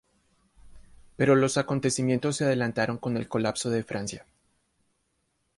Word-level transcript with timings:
Pero 1.15 1.35
los 1.35 1.57
acontecimientos 1.59 2.37
se 2.37 2.45
adelantaron 2.45 2.97
con 2.97 3.17
el 3.17 3.27
colapso 3.27 3.69
de 3.69 3.83
Francia. 3.83 4.25